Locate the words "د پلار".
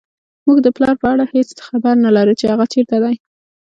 0.65-0.95